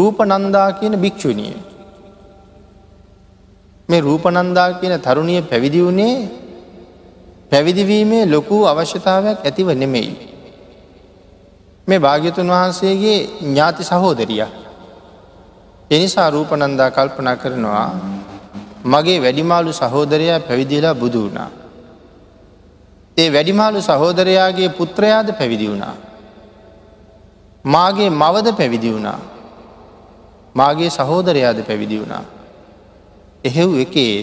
[0.00, 1.56] රූපනන්දා කියන භික්‍ෂුණිය.
[3.88, 6.14] මේ රූපනන්දා කියන තරුණිය පැවිදි වුණේ
[7.50, 10.12] පැවිදිවීමේ ලොකු අවශ්‍යතාවයක් ඇතිව නෙමෙයි.
[11.88, 14.42] මේ භාග්‍යතුන් වහන්සේගේ ඥාති සහෝදරිය.
[15.90, 17.88] එනිසා රූපනන්දා කල්පනා කරනවා
[18.84, 21.50] මගේ වැඩිමාලු සහෝදරයා පැවිදිලා බුදු වුණා.
[23.16, 25.94] ඒ වැඩිමාලු සහෝදරයාගේ පුත්‍රයාද පැවිදි වුණා.
[27.64, 29.18] මාගේ මවද පැවිදි වුණා.
[30.60, 32.24] මාගේ සහෝදරයාද පැවිදි වුණා.
[33.44, 34.14] එහෙව් එකේ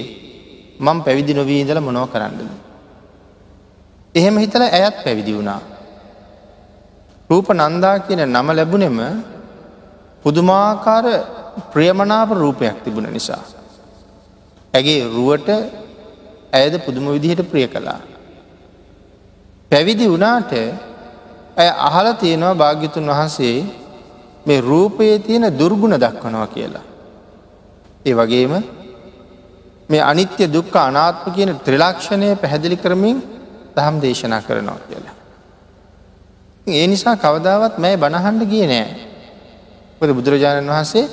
[0.80, 2.42] මං පැවිදි නොවී ඉදල මොනව කරන්නද.
[4.16, 5.62] එහෙම හිතල ඇයත් පැවිදි වුණා.
[7.30, 8.98] රූප නන්දා කියන නම ලැබුණෙම
[10.24, 11.06] පුදුමාකාර
[11.72, 13.44] ප්‍රියමනාප රූපයක් තිබුණ නිසා.
[14.74, 15.50] ඇගේ රුවට
[16.54, 18.00] ඇයද පුදුම විදිහට ප්‍රිය කළා.
[19.72, 20.52] පැවිදි වනාට
[21.58, 23.58] ඇය අහල තියෙනවා භාග්‍යතුන් වහන්සේ
[24.48, 26.86] මේ රූපයේ තියෙන දුර්ගුණ දක්වනවා කියලා.
[28.06, 28.54] ඒ වගේම
[29.90, 33.18] මේ අනිත්‍ය දුක්ක අනාත්ම කියන ත්‍රිලක්ෂණය පැහැදිලි කරමින්
[33.76, 35.16] දහම් දේශනා කරනවා කියලා.
[36.68, 38.88] ඒ නිසා කවදාවත් මෑ බණහන්ඩ ගිය නෑ.
[40.00, 41.06] පද බුදුරජාණන් වහන්සේ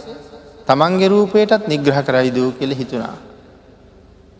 [0.66, 3.16] තමන්ගේ රූපයටත් නිග්‍රහ කරයිදූ කෙළ හිතුනා.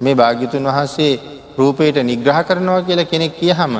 [0.01, 1.13] මේ භාග්‍යතුන් වහන්සේ
[1.59, 3.75] රූපයට නිග්‍රහ කරනවා කියලා කෙනෙක් කියහම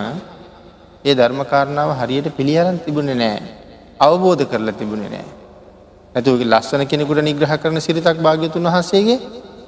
[1.05, 3.64] ඒ ධර්මකාරණාව හරියට පිළියරන් තිබුණේ නෑ
[4.01, 5.27] අවබෝධ කරලා තිබුණේ නෑ.
[6.15, 9.19] ඇතුවගේ ලස්සන කෙනෙකුට නිග්‍රහ කරන සිරිතක් භාග්‍යතුන් වහන්සේගේ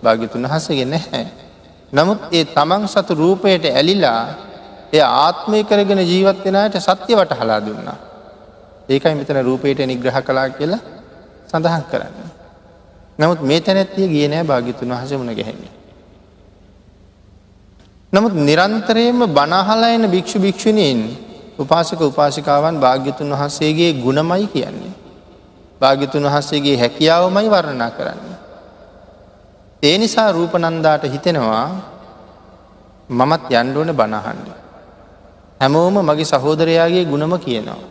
[0.02, 1.26] භාග්‍යතුන් වහසගේ නැහැ.
[1.92, 4.22] නමුත් ඒ තමන් සතු රූපයට ඇලිලා
[4.92, 7.98] එය ආත්මය කරගෙන ජීවත් වෙනයට සත්‍ය වට හලා දුන්නා.
[8.88, 10.82] ඒකයි මෙතන රූපයට නිග්‍රහ කලා කියලා
[11.46, 12.30] සඳහන් කරන්න.
[13.18, 15.72] නමුත් මේ තැනැත්තිය ගිය නෑ භාගිතුන් වහස වුණ ගැහෙන්නේ.
[18.12, 21.25] නමුත් නිරන්තරයම බනහලයන භික්‍ෂු භික්‍ෂුණීන්
[21.58, 24.94] උපාසක උපාසිකාවන් භාග්‍යතුන් වහන්සේගේ ගුණමයි කියන්නේ.
[25.80, 28.22] භාග්‍යතුන් වහන්සේගේ හැකියාවමයි වර්ණනා කරන්න.
[29.82, 31.66] ඒ නිසා රූපනන්දාට හිතෙනවා
[33.10, 34.48] මමත් යන්ඩුවන බණහන්ඩ.
[35.60, 37.82] හැමෝම මගේ සහෝදරයාගේ ගුණම කියනවා.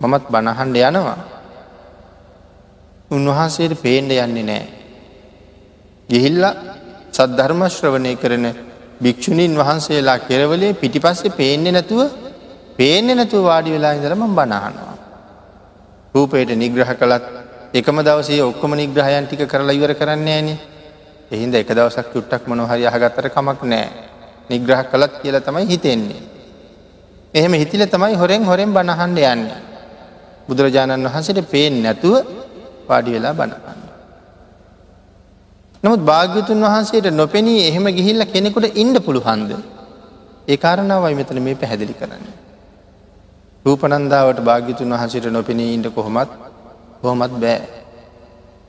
[0.00, 1.18] මමත් බණහන්ඩ යනවා.
[3.10, 4.64] උන්වහන්සේට පේන්ඩ යන්නේ නෑ.
[6.08, 6.44] ගිහිල්ල
[7.12, 8.46] සද්ධර්මශ්‍රවනය කරන
[9.00, 12.00] භික්‍ෂුණීන් වහන්සේලා කෙරවලේ පිටිපස්සේ පේන්නේ නැතුව
[12.82, 14.94] පේන්නේ නැතුව වාඩි වෙලා ඉදරම බණහනවා.
[16.14, 17.24] රූපයට නිග්‍රහ කළත්
[17.74, 20.58] එකම දවසේ ඔක්කොම නිග්‍රහයන් ටික කරලා ඉවර කරන්නේ ෑනේ
[21.30, 23.86] එහින්ද එක දවසක් චුට්ටක් මොනොහරි අහගත්තර කමක් නෑ
[24.50, 26.22] නිග්‍රහ කළත් කියල තමයි හිතෙන්නේ.
[27.34, 29.44] එහෙම හිතිල තමයි හොරෙන් හොරෙන් බණහන්ඩ යන්න.
[30.48, 32.14] බුදුරජාණන් වහන්සට පේෙන් නැතුව
[32.88, 33.80] පාඩි වෙලා බණහන්න.
[35.82, 39.50] නමුත් භාග්‍යතුන් වහන්සේට නොපෙනී එහෙම ගිහිල්ල කෙනෙකුට ඉන්ඩ පුළුහන්ද.
[40.48, 42.41] ඒ කාරණාවයි මෙතන මේ පැහැදිලි කරන්න.
[43.64, 46.30] රූපනන්දාවට භාග්‍යතුන් වහන්සේට නොපෙනී ඉන්ට කොහොමත්
[47.02, 47.60] හොමත් බෑ.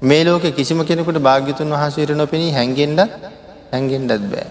[0.01, 3.11] මේ ලෝක කිසිම කෙනෙකුට භාග්‍යතුන් වහන්සේට නොපෙනී හැන්ගෙන්ඩත්
[3.73, 4.47] හැන්ගෙන්ඩත් බෑ.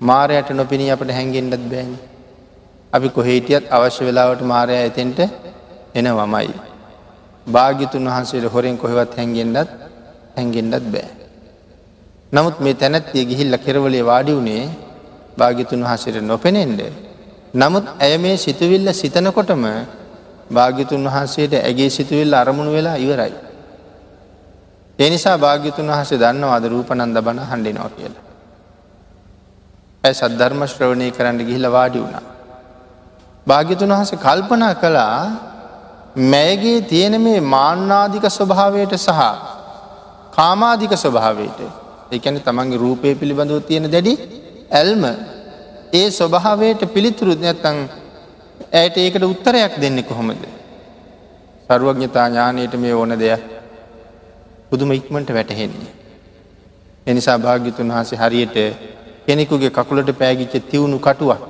[0.00, 1.90] මාරයට නොපෙනී අපට හැන්ගෙන්ඩත් බෑන්.
[2.92, 5.18] අපි කොහේටියත් අවශ්‍ය වෙලාවට මාරය ඇතෙන්ට
[5.94, 6.52] එන වමයි.
[7.46, 9.70] භාග්‍යතුන් වහන්සේට හොරෙන් කොහෙවත් හැන්ගෙන්ඩත්
[10.36, 11.10] හැන්ගෙන්ඩත් බෑ.
[12.32, 14.64] නමුත් මේ තැනැත්තිය ගිහිල්ල කෙරවලේ වාඩි වුණේ
[15.36, 16.80] භාගිතුන් වහසට නොපෙනෙන්ඩ.
[17.54, 19.64] නමුත් ඇය මේ සිතුවිල්ල සිතනකොටම
[20.50, 23.32] භාගිතුන් වහන්සේට ඇගේ සිතුවිල්ල අරමුණු වෙලා ඉවරයි.
[24.98, 28.24] එනිසා භාග්‍යතුන් වහසේ දන්නවාද රූපනන්ද බණ හඬිනවා කියලා.
[30.04, 32.24] ඇය සද්ධර්ම ශ්‍රවණය කරන්න ගිහිල වාඩි වුණා.
[33.46, 35.16] භාග්‍යතුන් වහස කල්පනා කළා
[36.26, 39.20] මෑගේ තියෙන මේ මාන්නාධික ස්වභාවයට සහ
[40.32, 41.60] කාමාධික ස්වභාවයට
[42.12, 44.14] එකන තමන්ගේ රූපය පිළිබඳව තියෙන දැඩි
[44.72, 45.04] ඇල්ම
[45.92, 47.78] ඒ ස්වභාවයට පිළිතුරු නැත්තං
[48.72, 50.42] ඇයට ඒකට උත්තරයක් දෙන්න කොහොමද.
[51.68, 53.42] සරුවඥතා ඥානයට මේ ඕන දෙයක්
[54.70, 55.92] පුදුම ඉක්මට වැටහෙන්නේ.
[57.06, 58.56] එනිසා භාග්‍යතුන් වහසේ හරියට
[59.26, 61.42] කෙනෙකුගේ කකුලට පෑගිච්ච තිවුණු කටුවක්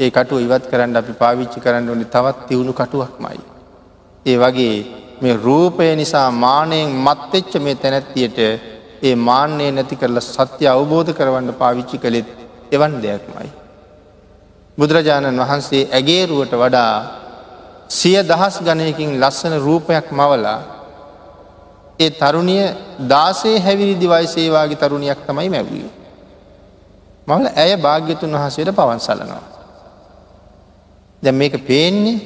[0.00, 3.40] ඒ කටුව ඉවත් කරන්න අපි පාවිච්චි කරන්න ඕනි තවත් තිවුණු කටුවක් මයි.
[4.26, 4.74] ඒ වගේ
[5.20, 8.38] මේ රූපය නිසා මානයෙන් මත්වෙච්ච මේ තැනැත්තියට
[9.02, 12.28] ඒ මාන්‍යය නැති කරලා සත්‍ය අවබෝධ කරවන්න පාවිච්චි කළෙත්
[12.72, 13.48] එවන් දෙයක්මයි.
[14.78, 16.94] බුදුරජාණන් වහන්සේ ඇගේරුවට වඩා
[17.90, 20.60] සිය දහස් ගණයකින් ලස්සන රූපයක් මවලා
[22.00, 22.64] ඒ තරුණිය
[23.08, 25.88] දාසේ හැවිරිදි වයිසේවාගේ තරුණයක් තමයි මැවී.
[27.28, 29.44] මවල ඇය භාග්‍යතුන් වහසේට පවන් සලනවා.
[31.22, 32.18] දැ මේක පේන්නේ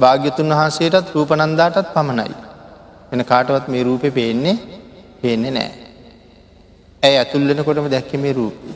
[0.00, 2.34] භාග්‍යතුන් වහන්සේටත් රූපනන්දාටත් පමණයි.
[3.12, 4.56] එන කාටවත් මේ රූපය පේන්නේ
[5.22, 5.72] පේන්නේ නෑ.
[7.02, 8.74] ඇය ඇතුල්ලෙනකොටම දැක්ක මේ රූපී.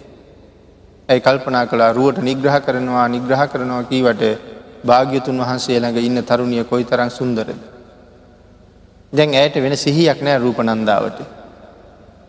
[1.10, 4.22] ඇයි කල්පනා කලා රුවට නිග්‍රහ කරනවා නිග්‍රහ කරනවා කීවට
[4.84, 7.50] භාග්‍යතුන් වහන්සේ ළඟ ඉන්න තරුණිය කොයි තරම් සුන්දරද.
[9.12, 11.18] දැන් ඇයට වෙන සිහියක් නෑ රූපනන්දාවට.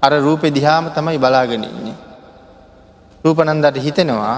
[0.02, 1.96] අර රූපෙ දිහාම තමයි බලාගෙනන්නේ.
[3.24, 4.38] රූපනන්දට හිතෙනවා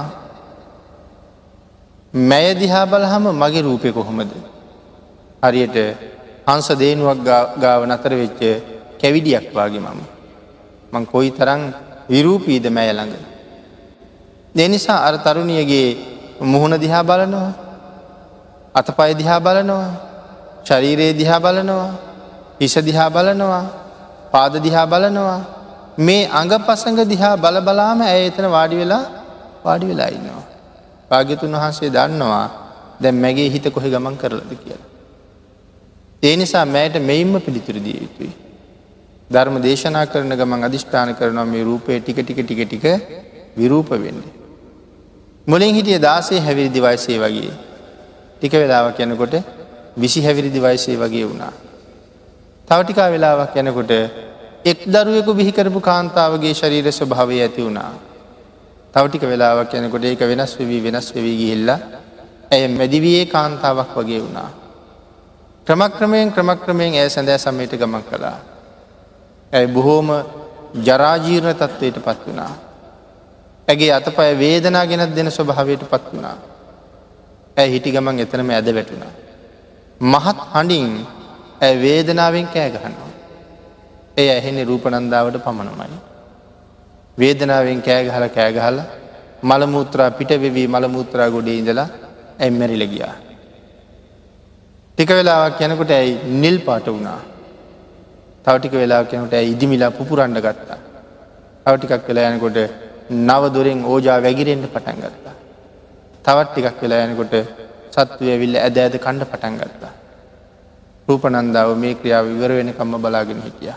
[2.14, 4.32] මැය දිහා බලහම මගේ රූපය කොහොමද.
[5.44, 5.78] හරියට
[6.48, 7.20] හංස දේනුවක්
[7.64, 8.42] ගාව නතර වෙච්ච
[9.02, 10.00] කැවිඩියක් වගේ මම.
[10.94, 11.62] මං කොයි තරං
[12.10, 13.33] විරූපීද මැය ළඟ.
[14.56, 15.90] දෙනිසා අර තරුණියගේ
[16.44, 17.52] මුහුණ දිහා බලනවා
[18.76, 19.92] අතපය දිහා බලනවා
[20.64, 21.92] ශරීරයේ දිහා බලනවා
[22.60, 23.64] හිස දිහා බලනවා
[24.32, 25.40] පාද දිහා බලනවා
[25.98, 29.04] මේ අඟ පසඟ දිහා බල බලාම ඇය එතන වාඩි වෙලා
[29.64, 30.44] වාඩි වෙලා ඉන්නවා.
[31.12, 32.46] භාග්‍යතුන් වහන්සේ දන්නවා
[33.00, 34.88] දැන් මැගේ හිත කොහෙ ගමන් කරලද කියලා.
[36.24, 38.34] ඒ නිසා මෑයට මෙයින්ම පිළිතුර දිය යුතුයි.
[39.30, 42.86] ධර්ම දේශනා කරන ගමන් අධිෂ්ඨාන කරනවා මේ රූපය ටික ටික ටික ටික
[43.58, 44.43] විරූප වෙන්නේ.
[45.48, 47.52] මුලින් හිටිය දාසේ හැවිරිදි වයසේ වගේ
[48.38, 49.36] ටික වෙලාවක් යනකොට
[49.98, 51.54] විසි හැවිරිදි වයසේ වගේ වුණා.
[52.68, 53.92] තවටිකා වෙලාවක් යනකොට
[54.66, 57.92] එක් දරුවෙකු බිහිකරපු කාන්තාවගේ ශරීර ස්වභාවය ඇති වුණා.
[58.94, 61.80] තවටික වෙලාවක් යනකොට ඒක වෙනස් වෙවී වෙනස් වෙවී ගිහිල්ලා
[62.52, 64.50] ඇය මැදිවයේ කාන්තාවක් වගේ වුණා.
[65.68, 68.38] ක්‍රමක්‍රමයෙන් ක්‍රමක්‍රමයෙන් ඇය සැඳෑ සමයට ගමන් කළා.
[69.54, 70.10] ඇයි බොහෝම
[70.82, 72.54] ජරාජීර්ණ තත්ත්වයට පත් වනා.
[73.74, 76.38] ඇගේ අතපය වේදනා ගෙනත් දෙන ස්වභාවයට පත් වනා.
[77.58, 79.12] ඇ හිටි ගමන් එතනම ඇද වැටුණා.
[80.02, 80.94] මහත් හඬින්
[81.62, 83.12] ඇ වේදනාවෙන් කෑ ගහනවා.
[84.18, 85.98] එය ඇහෙන්නේ රූපනන්දාවට පමණමයි.
[87.18, 88.80] වේදනාවෙන් කෑගහල කෑගහල
[89.44, 91.88] මළමුූත්‍රා පිටවෙවී මළමුූත්‍රා ගොඩේ ඉඳලා
[92.40, 93.16] ඇම්මැරිල ගියා.
[94.98, 97.20] ටික වෙලාවක් යනකොට ඇයි නිල් පාට වුණා.
[98.46, 100.80] තවටික වෙලා කෙනට ඇයි ඉදිමිලා පුපුරන්ඩ ගත්තා.
[101.66, 102.58] තවටිකක් වෙලා යනකොට
[103.10, 105.36] නව දොරෙන් ඕජා වැගිරෙන්ට පටන් ගත්තා.
[106.26, 107.34] තවත් ටිකක් වෙලා යනකොට
[107.92, 109.92] සත්වය විල්ල ඇද ඇද කණ්ඩ පටන් ගත්තා.
[111.08, 113.74] රූපනන්දාව මේ ක්‍රියාව විවර වෙනකම්ම බලාගෙන හිටිය.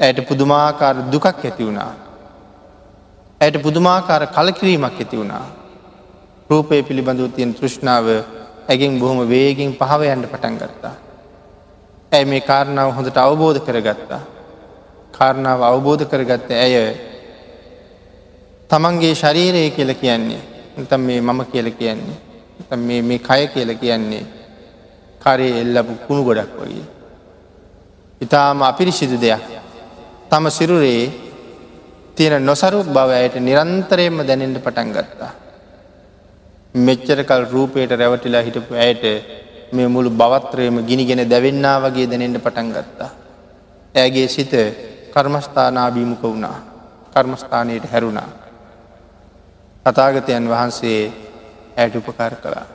[0.00, 1.92] ඇයට පුදුමාකාර දුකක් ඇති වුණා.
[3.40, 5.46] ඇයට පුදුමාකාර කලකිරීමක් ඇති වුණා.
[6.50, 8.06] රූපය පිළිබඳව තියෙන තෘෂ්ණාව
[8.68, 10.94] ඇගෙන් බොහොම වේගෙන් පහවයන්ට පටන් ගත්තා.
[12.12, 14.20] ඇය මේ කාරණාව හොඳට අවබෝධ කරගත්තා.
[15.12, 16.74] කාරණාව අවබෝධ කරගත්ත ඇය
[18.72, 20.42] තමන්ගේ ශරීරය කියල කියන්නේ
[20.88, 22.18] තම් මේ මම කියල කියන්නේ
[22.98, 24.24] මේ කය කියල කියන්නේ
[25.20, 26.86] කරේ එල්ලපු කුණු ගොඩක් වගේ.
[28.20, 29.44] ඉතාම අපිරිසිදු දෙයක්
[30.30, 31.12] තම සිරුරේ
[32.16, 35.32] තියෙන නොසරුක් බව ඇයට නිරන්තරයෙන්ම දැනෙන්ට පටන් ගත්තා.
[36.74, 39.04] මෙච්චරකල් රූපයට රැවටිලා හිටපු ඇයට
[39.72, 43.10] මේ මුළු බවත්‍රයම ගිනිගෙන දැවෙන්නා වගේ දැනෙන්ට පටන් ගත්තා.
[43.94, 44.52] ඇගේ සිත
[45.14, 46.58] කර්මස්ථානාභීමුක වුණා
[47.14, 48.41] කර්මස්ථානයට හැරුණා.
[49.86, 51.00] අතාගතයන් වහන්සේ
[51.76, 52.66] ඇයට උපකාර කළා.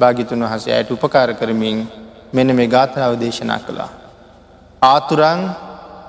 [0.00, 1.78] භාගිතුන් වහසේ ඇයට උපකාර කරමින්
[2.32, 3.90] මෙන මේ ගාථාව දේශනා කළා.
[4.82, 5.40] ආතුරං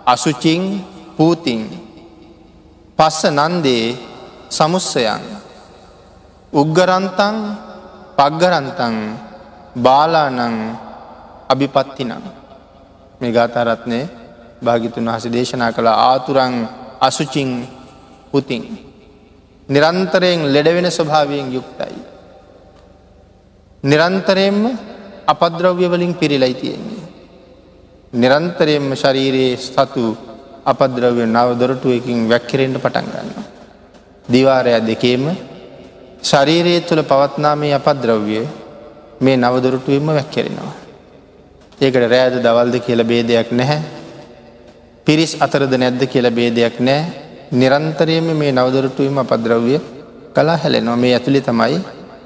[0.05, 0.63] අසුචිං
[1.15, 1.61] පූතිං
[2.99, 3.85] පස්ස නන්දේ
[4.49, 5.23] සමුස්සයන්
[6.53, 7.37] උග්ගරන්තන්
[8.15, 8.95] පග්ගරන්තන්
[9.77, 10.55] බාලානං
[11.49, 12.23] අභිපත්තිනම්
[13.21, 13.99] මේ ගාතාරත්නය
[14.61, 16.55] භාගිතුන් වහස දේශනා කළ ආතුරං
[16.99, 17.49] අසුචිං
[18.31, 18.63] පුතින්
[19.69, 21.97] නිරන්තරයෙන් ලෙඩවෙන ස්වභාවයෙන් යුක්තයි.
[23.83, 24.61] නිරන්තරයෙන්ම
[25.27, 27.03] අපද්‍රව්‍යවලින් පිරිලයි තියෙන්නේ.
[28.13, 30.05] නිරන්තරයෙන්ම ශරීරයේ සතු
[30.65, 33.29] අපද්‍රව්‍ය නව දොරටුවකින් වැක්කිරෙන්ට පටන් ගන්න.
[34.27, 35.25] දිවාරය දෙකේම
[36.21, 38.39] ශරීරයේ තුළ පවත්නාමේ අපද්‍රව්‍ය
[39.21, 40.73] මේ නවදොරටුවම වැක්කෙරෙනවා.
[41.81, 43.81] ඒකට රෑද දවල්ද කියල බේදයක් නැහැ.
[45.07, 49.79] පිරිස් අතරද නැද්ද කියල බේදයක් නෑ නිරන්තරයම මේ නවදොරටුවම අපද්‍රව්‍ය
[50.33, 51.79] කලා හැලෙනවා මේ ඇතුළි තමයි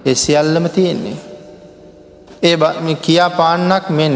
[0.05, 1.17] එ සියල්ලම තියෙන්නේ.
[2.41, 2.55] ඒ
[2.97, 4.15] කියා පාන්නක් මෙන්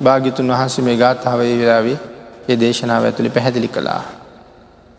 [0.00, 1.98] භාගිතුන් වහන්සේ මේ ගාථාවය වෙලාවේ
[2.48, 4.02] ඒ දේශනාව ඇතුළි පැහැදිලි කළා.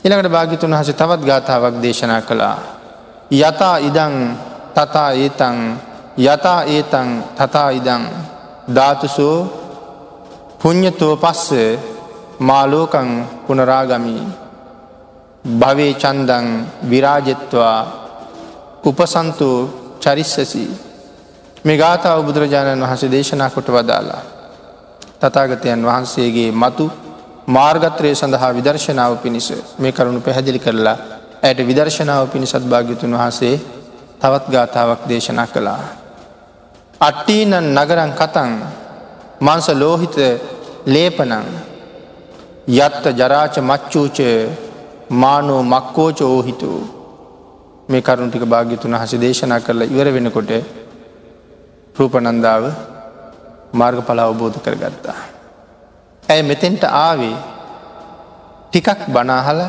[0.03, 2.57] එළකට භාගිතුන් වහස තවත් ගාථාවක් දේශනා කළා.
[3.31, 4.15] යතා ඉදං
[4.73, 5.57] තතා ඒතන්
[6.19, 8.03] යතා ඒතන් තතා ඉදං
[8.67, 9.37] ධාතුසෝ
[10.59, 11.49] පුං්ඥතෝ පස්ස
[12.39, 13.09] මාලෝකං
[13.47, 14.40] පුනරාගමී
[15.45, 16.47] භවේ චන්දං
[16.83, 17.79] විරාජෙත්වා
[18.83, 19.49] උපසන්තු
[19.99, 20.65] චරිස්සසි
[21.63, 24.21] මේ ගාථාව බුදුරජාණන් වහස දේශනා කොට වදාලා
[25.19, 26.85] තතාගතයන් වහන්සේගේ මතු
[27.47, 30.97] මාර්ගත්‍රය සඳහා විදර්ශනාව පිණිස මේ කරුණු පැහැදිලි කරලා
[31.43, 33.55] ඇයට විදර්ශනාව පිණිසත් භාග්‍යතුන් වහසේ
[34.19, 35.83] තවත් ගාථාවක් දේශනා කළා.
[37.01, 38.51] අට්ටීනන් නගරන් කතන්
[39.41, 40.17] මංස ලෝහිත
[40.85, 41.45] ලේපනං
[42.77, 44.19] යත්ත ජරාච මච්චූච
[45.11, 46.69] මානෝ මක්කෝච ඕහිතු
[47.89, 50.51] මේ කරුණටික භාග්‍යතුන හස දේශනා කරලා ඉවර වෙනකොට
[51.95, 52.63] රූපනන්දාව
[53.73, 55.19] මාර්ග පල අවබෝධ කරගත්තා.
[56.23, 57.35] ඇය මෙතෙන්ට ආවේ
[58.67, 59.61] ටිකක් බනාහල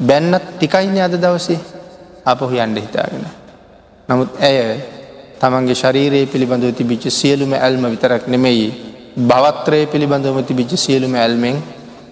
[0.00, 1.60] බැන්නත් ටිකයින අද දවසේ
[2.24, 3.24] අපහු යන්ඩ හිතාගෙන.
[4.08, 4.58] නමුත් ඇය
[5.38, 8.68] තමන්ගේ ශරීරයේ පිළිබඳව තිබිච්ච සියලුම ඇල්ම විතරක් නෙමෙයි
[9.20, 11.56] භවත්‍රය පිළිබඳවම තිබිච්ච සියලුම ඇල්මෙන්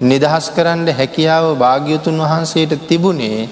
[0.02, 3.48] නිදහස් කරන්න හැකියාව භාග්‍යතුන් වහන්සේට තිබුණේ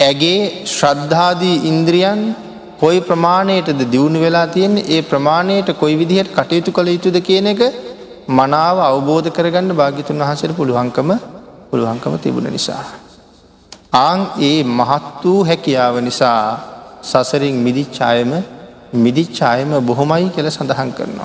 [0.00, 2.20] ඇගේ ශ්‍රද්ධාදී ඉන්ද්‍රියන්
[2.78, 7.62] කොයි ප්‍රමාණයටද දියුණු වෙලා තියෙන්නේ ඒ ප්‍රමාණයට කොයි විදිහට කටයුතු කළ යුතුද කියන එක
[8.30, 11.10] මනාව අවබෝධ කරගන්න භාගිතුන් වහසට පුළුවන්කම
[11.70, 12.84] පුළුවන්කම තිබුණ නිසා.
[13.98, 16.42] ආං ඒ මහත් වූ හැකියාව නිසා
[17.02, 18.32] සසරින් මිදිච්චායම
[18.96, 21.16] මිදිච්චායම බොහොමයි කියල සඳහන් කරනවා.